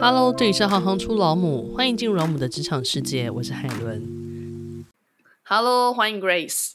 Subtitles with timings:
[0.00, 4.84] Hello，这里是行行出老母，欢迎进入老母的职场世界，我是海伦。
[5.44, 6.72] Hello，欢迎 Grace。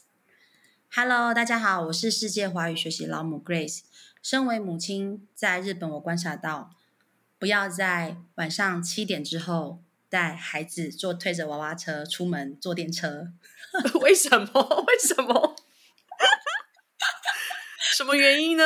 [0.92, 3.80] Hello，大家好，我是世界华语学习老母 Grace。
[4.22, 6.70] 身为母亲，在日本我观察到，
[7.38, 13.28] 不要在晚上七点之后带孩子坐推着娃娃车出门坐电车。
[14.00, 14.84] 为什么？
[14.88, 15.56] 为什么？
[17.92, 18.64] 什么原因呢？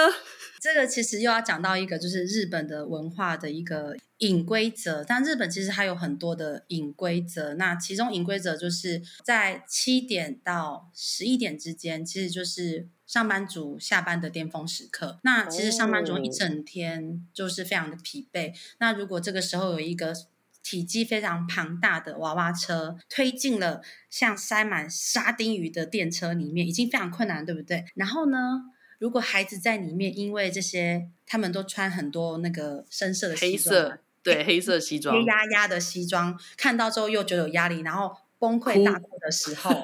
[0.64, 5.04] 这个其实又要讲到一个，就是日本的文化的一个隐规则。
[5.04, 7.52] 但日本其实还有很多的隐规则。
[7.56, 15.20] 那其中隐规则就是在七点到十一点之间，其实就是上班族下班的巅峰时刻。
[15.22, 18.46] 那其实上班族一整天就是非常的疲惫。
[18.46, 18.56] Oh.
[18.78, 20.14] 那如果这个时候有一个
[20.62, 27.84] 体积非常庞大的娃娃车推进了像塞满沙丁鱼的电车里面，已经非常困难，对不对？
[27.94, 28.62] 然后呢，
[28.98, 39.82] 如果孩子在里面，因为这些他们都穿很多那个深色的黑色，对，黑色西装，黑压压的西装，看到之后又觉得有压力，然后崩溃大哭的时候。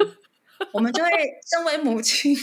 [0.72, 1.10] 我们就会
[1.50, 2.36] 身为母亲，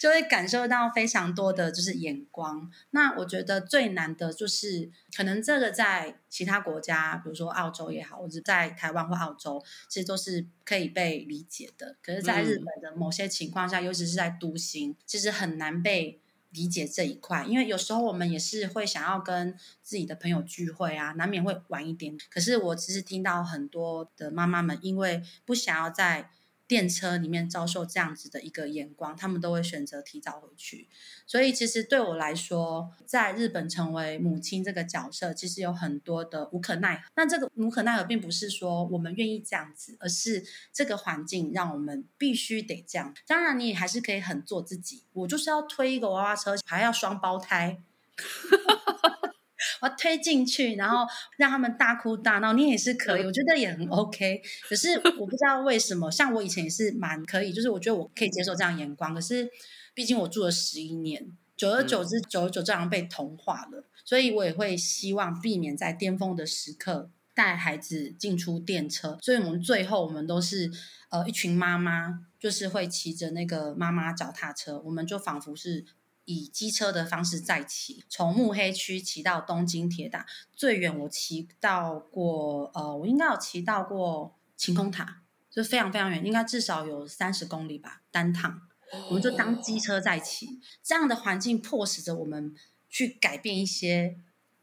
[0.00, 2.70] 就会感受到非常多的就是眼光。
[2.90, 11.96] 那我觉得最难的就是，可能这个在其他国家，比如说澳洲也好，或者在台湾或澳洲，其实都是可以被理解的。
[12.02, 17.44] 可是，在日本的某些情况下，嗯、尤其是在都心，其实很难被理解这一块。
[17.44, 22.18] 因为有时候我们也是会想要跟自己的朋友聚会啊，难免会晚一点。
[22.28, 26.30] 可是我其实听到很多的妈妈们，因为不想要在
[26.70, 30.88] 电车里面遭受这样子的一个眼光，他们都会选择提早回去。
[31.26, 37.02] 所以，其实对我来说，在日本成为母亲这个角色，其实有很多的无可奈何。
[37.16, 43.12] 那这个无可奈何，并不是说我们愿意这样子，而是这个环境让我们必须得这样。
[43.26, 45.02] 当然，你也还是可以很做自己。
[45.12, 47.82] 我就是要推一个娃娃车，还要双胞胎。
[49.82, 54.42] 我推进去，然后让他们大哭大闹，你也是可以，我觉得也很 OK。
[54.68, 59.14] 可是我不知道为什么，像我以前也是蛮可以，就是我觉得我可以接受这样眼光。
[59.14, 59.48] 可是
[59.94, 61.26] 毕竟我住了十一年，
[61.56, 69.18] 久而久之，久而久之这样被同化了，所以我也会希望避免在巅峰的时刻带孩子进出电车。
[69.20, 70.70] 所以我们最后我们都是
[71.10, 75.84] 呃一群妈妈，就是会骑着那个妈妈脚踏车，我们就仿佛是。
[76.24, 88.62] 以机车的方式再骑，从目黑区骑到东京铁塔，最远我骑到过，呃，我应该有骑到过晴空塔，就非常非常远，应该至少有三十公里吧，单趟，
[89.08, 92.54] 我们就当机车在骑，这样的环境迫使着我们
[92.88, 94.16] 去改变一些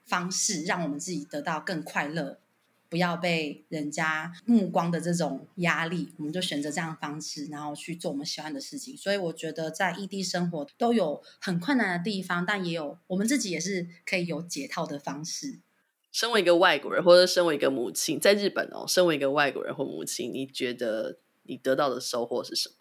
[0.06, 2.40] 方式，让我们自己得到更快乐。
[2.90, 8.96] 不要被人家目光的这种压力，我们就选择这样的方式，然后去做我们喜欢的事情。
[8.96, 15.60] 所以我觉得在异地生活都有很困难的地方，但也有我们自己也是可以有解套的方式。
[16.12, 22.76] 身为一个外国人，或者身为一个母亲，在日本哦，身为一个外国人或母亲，你觉得你得到的收获是什么？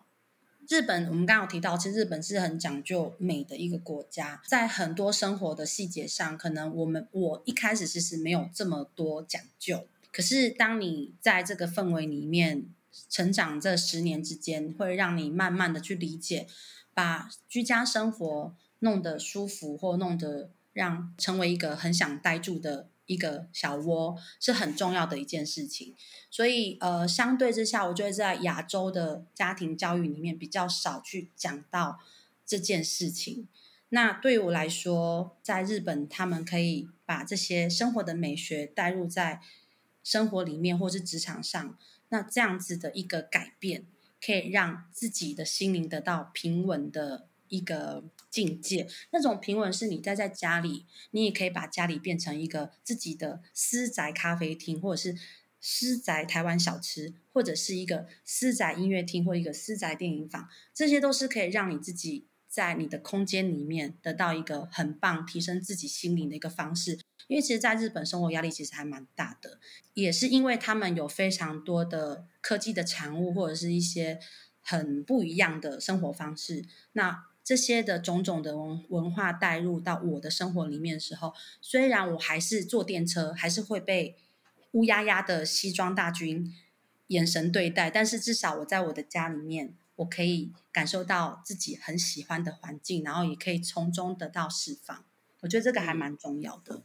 [0.69, 9.87] 日本，我们刚刚有提到，其实日本是很讲究美的一个国家，在很多生活的细节上，可能我们我一开始其实没有这么多讲究。
[10.17, 12.71] 可是，当你在这个氛围里面
[13.11, 16.47] 成长，这十年之间，会让你慢慢的去理解，
[16.95, 25.95] 把居家生活弄得舒服，或弄得让成为一个很想待住的一个小窝，是很重要的一件事情。
[26.31, 31.99] 所以，呃，相对之下，我觉得在亚洲的家庭教育里面比较少去讲到
[32.47, 33.47] 这件事情。
[33.91, 39.43] 那对我来说，在日本，他们可以把这些生活的美学带入在。
[40.07, 41.77] 生活里面或是职场上，
[42.11, 43.85] 那这样子的一个改变，
[44.25, 48.87] 可以让自己的心灵得到平稳的一个境界。
[49.11, 55.19] 那种平稳是你待在家里，你也可以把家里变成一个自己的私宅咖啡厅，或者是
[55.61, 67.01] 私宅台湾小吃，或者是一个私宅音乐厅，或一个私宅电影房，这些都是可以让你自己在你的空间里面得到一个很棒提升自己心灵的一个方式。
[67.27, 69.59] 因为其实，在日本生活压力其实还蛮大的，
[69.95, 74.21] 也是因为他们有非常多的科技的产物，或者是一些
[74.61, 76.65] 很不一样的生活方式。
[76.93, 84.17] 那这些的种种的文文化带入到我的生活里面的时候，虽然我还是坐电车，还是会被
[84.73, 86.53] 乌压压的西装大军
[87.09, 95.05] 眼神对待，但是至少我在我的家里面，我可以感受到自己很喜欢的环境，然后也可以从中得到释放。
[95.41, 96.83] 我觉得这个还蛮重要的。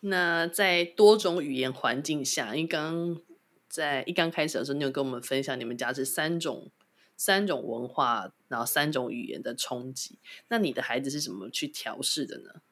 [0.00, 3.20] 那在多种语言环境下，因为刚
[3.68, 6.70] 在一刚开始的时候，你有跟我们分享你们家是三种
[7.16, 10.18] 三种文化，然后三种语言的冲击。
[10.48, 12.62] 那你的孩子是怎么去调试的呢？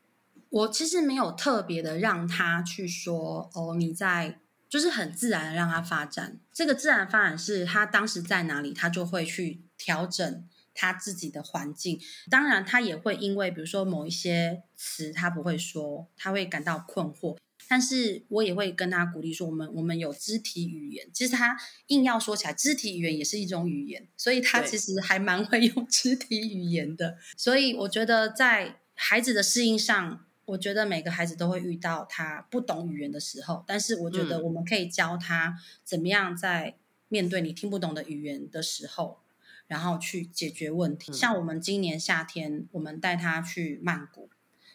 [0.51, 6.41] 我其实没有特别的让他去说哦，你在就是很自然的让他发展。
[6.53, 12.01] 这个自然发展是他当时在哪里，他就会去调整他自己的环境。
[12.31, 17.37] 当然，他也会因为比如说某一些词他不会说，他会感到困惑。
[17.71, 21.11] 但是我也会跟他鼓励说，我们我们有肢体语言。
[21.13, 21.59] 其实他
[21.89, 27.19] 硬要说起来，肢体语言也是一种语言，所以他其实还蛮会用 肢体语言的。
[27.37, 33.65] 所以我觉得在孩子的适应上，我觉得每个孩子都会遇到他不懂语言的时候。
[33.67, 36.77] 但是我觉得我们可以教他怎么样在
[37.09, 39.19] 面对你听不懂的语言的时候，
[39.69, 41.13] 然后去解决问题。
[41.13, 44.29] 像我们今年夏天，我们带他去曼谷。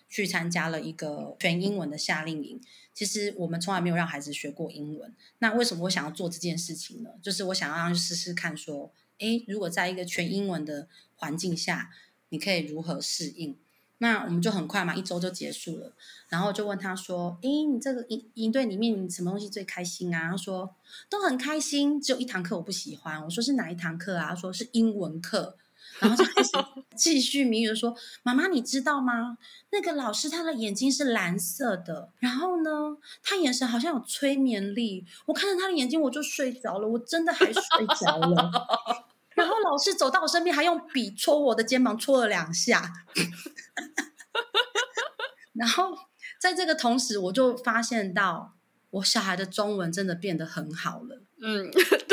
[0.10, 2.62] 去参加了一个全英文的夏令营。
[2.94, 5.12] 其实我们从来没有让孩子学过英文。
[5.40, 7.10] 那为什么我想要做这件事情呢？
[7.20, 11.90] 就是我想要让他试试看，说，诶，如果在一个全英文的环境下，
[12.30, 13.58] 你可以如何适应？
[14.04, 15.94] 那我们就很快嘛，一周就结束了。
[16.28, 20.32] 然后就问他说，诶，你这个营营队里面，你什么东西最开心啊？
[20.32, 20.76] 他说
[21.10, 23.24] 都很开心，只有一堂课我不喜欢。
[23.24, 24.28] 我说是哪一堂课啊？
[24.32, 25.56] 他说是英文课。
[26.00, 26.50] 然后就开始
[26.98, 29.38] 继续谜语的说：“妈妈，你知道吗？
[29.72, 35.06] 那个老师他的眼睛是蓝色的，然后呢，他眼神好像有催眠力。
[35.28, 38.52] 我看着他的眼睛，我就睡着了，我真的还睡着了。
[39.36, 42.92] 然后老师走到我身边，还用笔戳我的肩膀，戳了两下。
[45.54, 45.96] 然后
[46.40, 48.54] 在这个同时，我就发现到
[48.92, 51.22] 我小孩的中文真的变得很好了。
[51.42, 51.70] 嗯，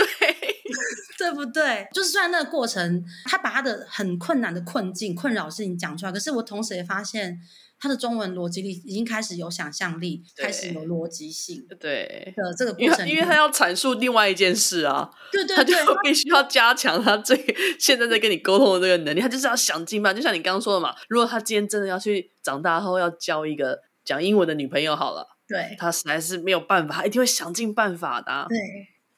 [1.24, 1.88] 对。”不对？
[1.92, 7.38] 就是虽然那个过程，他把他的很困难的困境、困扰事情讲出来，可是我同时也发现
[7.78, 11.66] 他的中文逻辑力已经开始有想象力，开始有逻辑性。
[11.80, 20.18] 对的这个过程，因为他要阐述另外一件事啊，对对对，他就必须要加强他这个现在在跟你沟通的这个能力，他就是要想尽办法。
[20.18, 28.46] 就像你刚刚说的嘛，如果他今天真的要去长大后要交一个讲英文的女朋友，好了，对，他实在是没有办法，他一定会想尽办法的啊。
[28.48, 28.56] 对。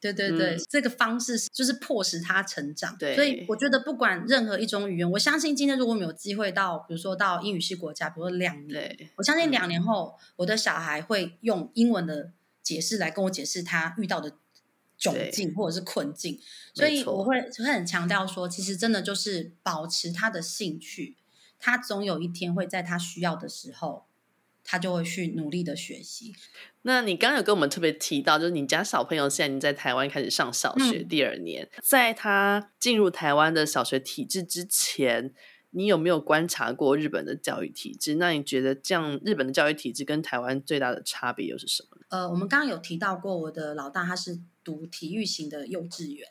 [0.02, 2.96] 对对对，嗯、这个方式就是迫使他成长。
[2.98, 12.32] 对，所以我觉得不管任何一种语言，我相信今天如果我们有机会到，比如说到英语系国家，比如说两年，我相信两年后，嗯、我的小孩会用英文的
[12.62, 14.32] 解释来跟我解释他遇到的
[14.98, 16.40] 窘境或者是困境。
[16.74, 21.16] 所以我会会很强调说，其实真的就是保持他的兴趣，
[21.60, 24.06] 他总有一天会在他需要的时候。
[24.64, 26.34] 他就会去努力的学习。
[26.82, 35.32] 那你刚刚有跟我们特别提到，就是你家小朋友现在已经在台湾开始上小学第二年，嗯、在他进入台湾的小学体制之前，
[35.70, 38.16] 你有没有观察过日本的教育体制？
[38.16, 42.06] 那你觉得这样日本的教育体制跟台湾最大的差别又是什么呢？
[42.10, 46.26] 呃，我们刚刚有提到过，我的老大他是读体育型的幼稚园，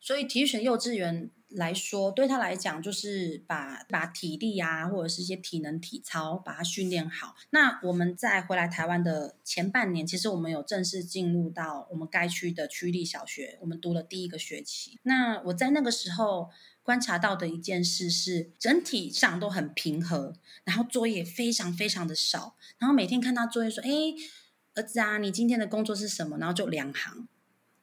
[0.00, 1.30] 所以体育型幼稚园。
[1.54, 7.36] 来说，对他来讲，就是把把体力啊，或者是一些体能体操，把它训练好。
[7.50, 14.98] 那我们在回来台湾的前半年，其实我们有正式进入到我们该区的区立小学，我们读了第一个学期。
[15.04, 16.50] 那我在那个时候
[16.82, 20.34] 观察到的一件事是，整体上都很平和，
[20.64, 23.88] 然后作业非常非常的少，然后每天看到作业说：“哎，
[24.74, 27.28] 儿子啊，你今天的工作是什么？”然后就两行，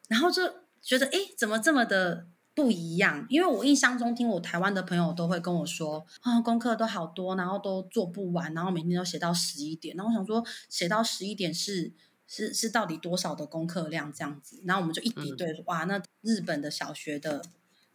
[0.09, 0.41] 然后就
[0.81, 9.95] 觉得：“哎，怎么这么的？”不一样，因为我印象中听我台湾的朋友都会跟我说啊，功课都好多，然后都做不完，然后每天都写到十一点。
[9.95, 11.93] 然后我想说，写到十一点是
[12.27, 14.61] 是是到底多少的功课量这样子？
[14.65, 17.41] 然后我们就一比对，嗯、哇，那日本的小学的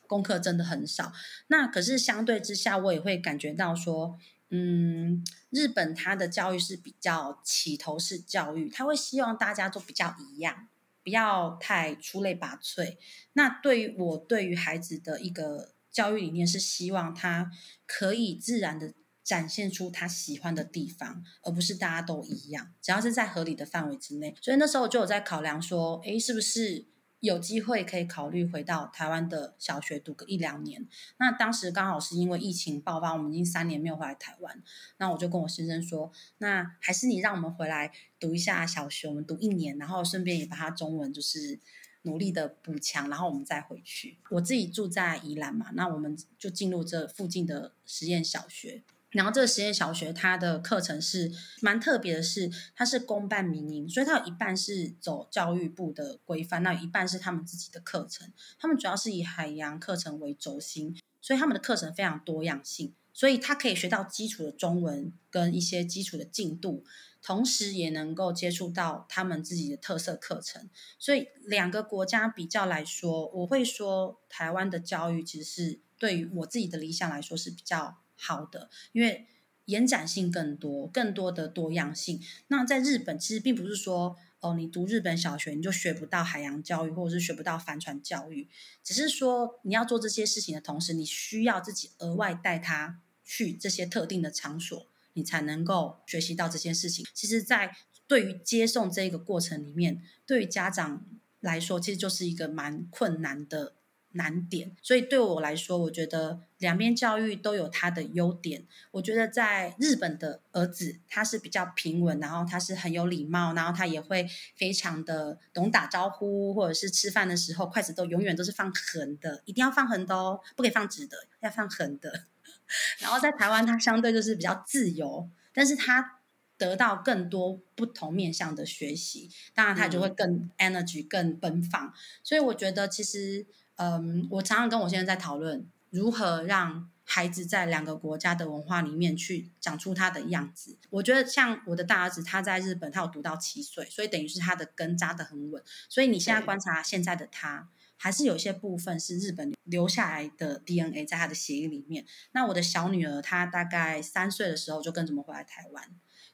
[0.06, 1.12] 功课真的很少。
[1.48, 10.68] 那可是相对之下，我也会感觉到说，嗯，日本它的教育是比较起头式教育，他会希望大家都比较一样。
[11.06, 12.96] 不要太出类拔萃。
[13.34, 17.48] 那对于我对于孩子的一个教育理念是希望他
[17.86, 22.75] 可以自然的展现出他喜欢的地方，而不是大家都一样。
[22.82, 24.34] 只要是在合理的范围之内。
[24.42, 26.86] 所以那时候我就有在考量说，诶，是不是？
[27.26, 30.87] 有机会可以考虑回到台湾的小学读个一两年。
[31.18, 34.62] 那当时刚好是因为疫情爆发，我们已经三年没有回来台湾。
[34.97, 41.59] 那我就跟我先生说，那还是你让我们回来读一下小学，我们读一年，然后顺便也把他中文就是
[42.02, 44.16] 努力的补强，然后我们再回去。
[44.30, 48.83] 我自己住在宜兰嘛，那我们就进入这附近的实验小学。
[49.16, 51.32] 然后这个实验小学，它的课程是
[51.62, 58.30] 蛮特别的是，它是公办民营，所以它有一半是走教育部的规范，那有一半是他们自己的课程。
[58.58, 66.85] 他们主要是以海洋课程为轴心，所以他们的课程非常多样性，所以他可以学到基础的中文跟一些基础的进度，
[67.23, 70.68] 同时也能够接触到他们自己的特色课程。
[70.99, 79.26] 所以两个国家比较来说，我会说台湾的教育其实是对于我自己的理想来说是比较好的，因为
[79.66, 82.20] 延展性更多，更多的多样性。
[82.49, 88.49] 那在日本，其实并不是说哦，你读日本小学你就学不到海洋教育，或者是学不到帆船教育，
[88.85, 97.04] 只是说你要做这些事情的同时，你需要自己额外带他去这些特定的场所，你才能够学习到这些事情。
[97.12, 101.04] 其实，在对于接送这个过程里面，对于家长
[101.40, 103.75] 来说，其实就是一个蛮困难的。
[104.16, 108.66] 难点，所以对我来说，我觉得两边教育都有它的优点。
[108.90, 122.25] 我觉得在日本的儿子，他是比较平稳，然后他是很有礼貌，然后他也会非常的懂打招呼，或者是吃饭的时候筷子都永远都是放横的，一定要放横的哦，不可以放直的，要放横的。
[122.99, 126.20] 然后在台湾，他相对就是比较自由，但是他
[126.56, 131.92] 得到更多不同面向的学习，当然他就会更 energy 更奔放。
[132.23, 133.46] 所以我觉得其实。
[133.76, 140.76] 嗯，我常常跟我先生在讨论如何让孩子在两个国家的文化里面去长出他的样子。
[140.90, 145.62] 我觉得像我的大儿子，他在日本，他有读到七岁，所以等于是他的根扎得很稳。
[145.88, 152.04] 所以你现在观察现在的他，还是有一些部分是日本留下来的 DNA 在他的血液里面。
[152.33, 155.85] 那我的小女儿，她大概三岁的时候就跟着我们回来台湾，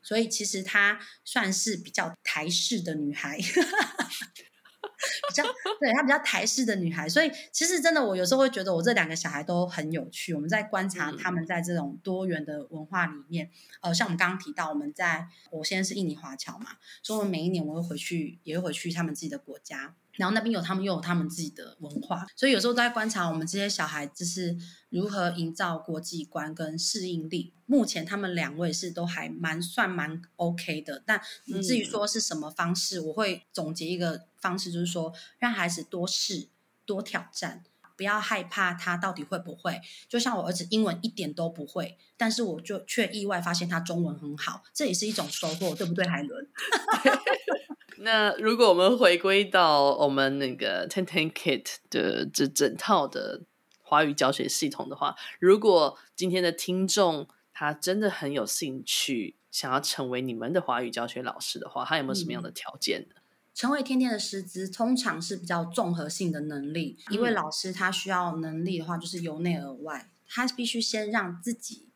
[0.01, 3.39] 所以其实她算是比较台式的女孩。
[5.29, 5.43] 比较
[5.81, 10.35] 对，她比较台式的女孩，所以其实真的，我有时候会觉得我这两个小孩都很有趣。
[10.35, 13.47] 我们在观察他们在这种多元的文化里面，
[13.81, 16.67] 嗯、呃，像我们刚刚提到，我们在我现在是印尼华侨嘛，
[17.03, 19.95] 所以我们每一年我会回去，也会回去他们自己的国家。
[20.15, 24.57] 然后那边有他们，又有他们自己的文化，所以有时候都在观察我们这些小孩子是
[24.91, 27.53] 如何营造国际观跟适应力。
[27.67, 31.21] 目前他们两位是都还蛮算蛮 OK 的，但
[31.63, 36.49] 至于说是什么方式，嗯、我会总结一个方式，就是说让孩子多试、
[36.85, 37.65] 多挑战，
[37.97, 39.81] 不要害怕他到底会不会。
[40.07, 46.47] 就像我儿子英文一点都不会，但是我就却意外发现他中文很好，这也是一种收获，对不对，海伦？
[47.99, 53.43] 那如果我们回归到我们那个 Ten Ten Kit 的这整套的
[53.81, 63.17] 华语教学系统的话，如果今天的听众他真的很有兴趣，想要成为你们的华语教学老师的话，他有没有什么样的条件呢？
[63.17, 63.23] 嗯，
[63.55, 66.97] 成为天天的师资，通常是比较综合性的能力。
[67.11, 71.92] 一位老师他需要能力的话，就是由内而外，他必须先让自己。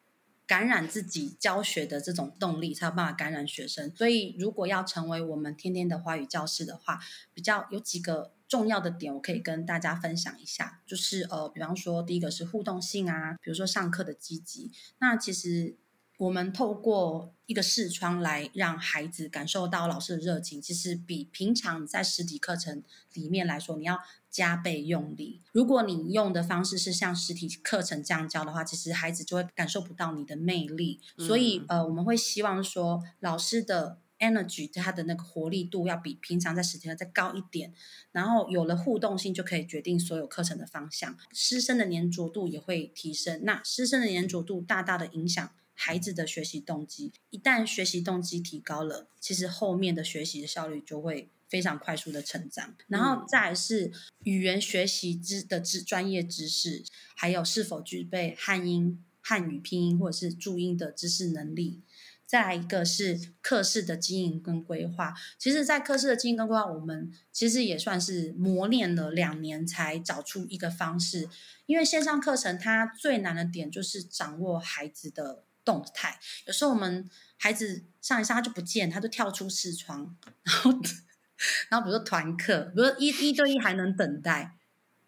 [0.46, 3.92] 感染自己教学的这种动力，才有办法感染学生。
[3.96, 7.00] 所以，如果要成为我们天天的华语教师的话，
[7.34, 10.80] 比较有几个重要的点，我可以跟大家分享一下。
[10.86, 14.70] 就是呃，比方说，第一个是互动性啊，比如说上课的积极。
[14.98, 15.76] 那其实。
[16.18, 22.82] 我们透过一个视窗来让孩子感受到老师的热情，其实比平常在实体课程
[23.12, 23.98] 里面来说，你要
[24.30, 25.42] 加倍用力。
[25.52, 31.00] 如果你用的方式是像实体课程这样教的话，其实孩子就会感受不到你的魅力。
[31.18, 37.72] 所以，呃，我们会希望说，老师的 energy，他的那个活力度要比平常在实体课再高一点。
[38.12, 41.16] 然后有了互动性，就可以决定所有课程的方向。
[41.32, 43.42] 师生的粘着度也会提升。
[43.44, 45.50] 那师生的粘着度大大的影响。
[45.78, 52.74] 孩子的学习动机，一旦学习动机提高了，其实后面的学习的效率就会非常快速的成长。
[52.88, 53.92] 然后再来是
[54.24, 56.82] 语言学习知的知专业知识，
[57.14, 61.82] 还有是否具备汉音、汉语拼音或者是注音的知识能力。
[62.24, 65.14] 再来一个是课室的经营跟规划。
[65.38, 71.28] 其实，在课室的经营跟规划，我们其实也算是磨练了两年才找出一个方式。
[71.66, 75.44] 因为线上课程它最难的点就是掌握孩子的。
[75.66, 80.70] 动态，有时候我们孩子上一上他就不见，他就跳出视窗，然后，
[81.68, 84.56] 然后比如说团课，比如说一一对一还能等待，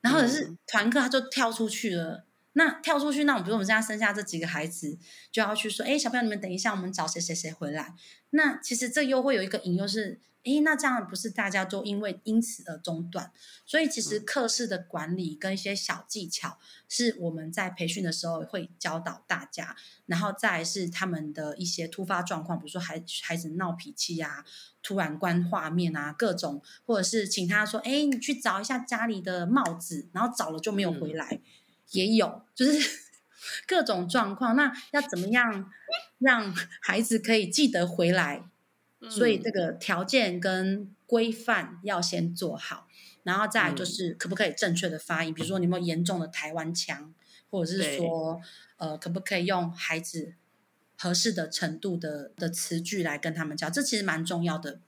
[0.03, 2.27] 然后也是团课他就跳出去了。
[2.59, 4.99] 那跳出去，那我们比如说我们现在生下这几个孩子，
[5.31, 7.95] 就要去说，哎，小朋友你们等一下，我们找谁谁谁回来。
[8.31, 10.21] 那其实这又会有一个隐忧是。
[10.45, 13.33] 诶，那这样不是大家都因为因此而中断？
[13.67, 24.43] 所以其实课室的管理跟一些小技巧是我们在培训的时候会教导大家，然后再来是他们的一些突发状况，比如说孩孩子闹脾气啊，
[24.81, 31.41] 突然关画面啊，各种，或者是请他说，诶，你去找一下家里的帽子，然后找了就没有回来，嗯、
[31.93, 32.91] 也有，就是
[33.67, 34.55] 各种状况。
[34.57, 35.71] 那要怎么样
[36.19, 38.45] 让孩子可以记得回来？
[39.09, 42.89] 所以这个条件跟规范要先做好，
[43.23, 47.15] 然后再来就是可不可以正确的发音，比如说你有没有严重的台湾腔，
[47.49, 48.41] 或者是说
[48.79, 50.35] 呃可不可以用孩子
[50.97, 54.81] 合适的程度的的词句来跟他们教，这其实蛮重要的。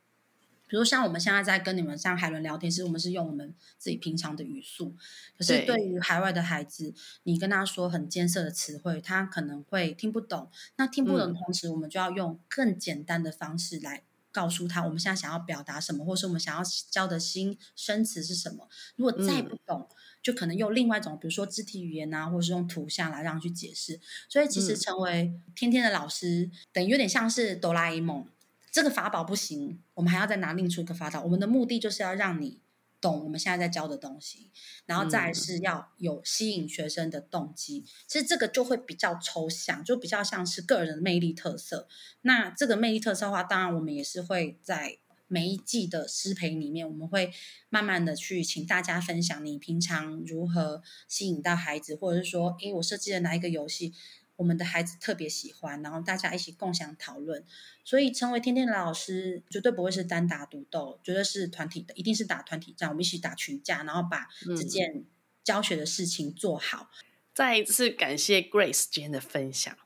[0.70, 4.94] 比如像我们现在在跟你们像海伦聊天，其实我们是用我们自己平常的语速。
[5.36, 10.48] 可是对于海外的孩子，你跟他说很艰涩的词汇，他可能会听不懂。
[10.76, 18.68] 那听不懂的同时，我们就要用更简单的方式来告诉他，我们现在想要表达什么，或是我们想要教的新生词是什么。
[18.94, 23.98] 如果再不懂，嗯、就可能用另外一种，比如说肢体语言啊，或者是用图像来让他去解释。
[24.28, 28.24] 所以其实成为天天的老师，嗯、等于有点像是哆啦 A 梦。
[28.70, 31.22] 这个法宝不行，我们还要再拿另出一个法宝。
[31.22, 32.60] 我们的目的就是要让你
[33.00, 34.50] 懂我们现在在教的东西，
[34.86, 37.78] 然后再是要有吸引学生的动机。
[37.78, 41.88] 嗯、其实这个就会比较抽象，就比较像是个人的魅力特色。
[42.22, 47.32] 那这个魅力特色的话，当然我们也是会在每一季的师培里面，我们会
[47.70, 53.94] 慢慢的去请大家分享你平常如何吸引到孩子，或者是说，诶，我设计了哪一个游戏。
[54.40, 57.44] 我们的孩子特别喜欢，然后大家一起共享讨论，
[57.85, 65.04] 所以成为天天的老师绝对不会是单打独斗，绝对是团体的，一定是打团体战，我们一起打群架，然后把这件
[65.44, 66.88] 教学的事情做好。
[66.90, 67.04] 嗯、
[67.35, 69.76] 再一次感谢 Grace 今天的分享，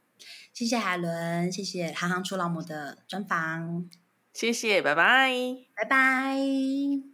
[0.53, 3.91] 谢谢海伦，谢谢行行出老母的专访，
[4.33, 5.35] 谢谢，拜拜，
[5.75, 7.14] 拜拜。